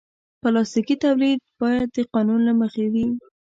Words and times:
پلاستيکي 0.41 0.95
تولید 1.03 1.39
باید 1.61 1.87
د 1.91 1.97
قانون 2.13 2.39
له 2.47 2.53
مخې 2.61 2.85
وي. 2.93 3.07